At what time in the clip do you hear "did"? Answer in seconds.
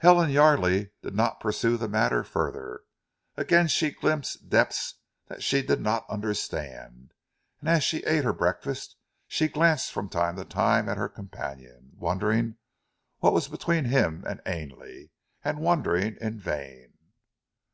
1.00-1.14, 5.62-5.80